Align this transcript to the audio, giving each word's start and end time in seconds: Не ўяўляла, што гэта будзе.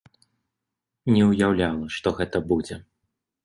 Не 1.13 1.21
ўяўляла, 1.29 1.85
што 1.99 2.17
гэта 2.19 2.37
будзе. 2.53 2.83